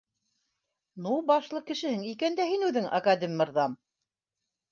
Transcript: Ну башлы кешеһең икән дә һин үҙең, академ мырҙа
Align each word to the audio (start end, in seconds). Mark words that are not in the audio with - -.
Ну 1.07 1.11
башлы 1.31 1.59
кешеһең 1.67 2.01
икән 2.13 2.39
дә 2.41 2.47
һин 2.53 2.65
үҙең, 2.69 2.87
академ 3.01 3.35
мырҙа 3.43 3.67